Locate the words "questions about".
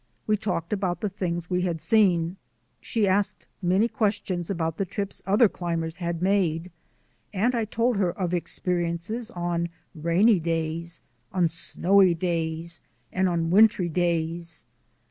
3.87-4.77